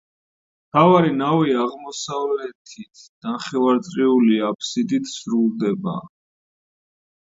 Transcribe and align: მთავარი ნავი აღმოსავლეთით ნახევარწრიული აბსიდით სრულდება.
მთავარი 0.69 1.11
ნავი 1.17 1.53
აღმოსავლეთით 1.65 3.05
ნახევარწრიული 3.29 4.43
აბსიდით 4.51 5.17
სრულდება. 5.17 5.99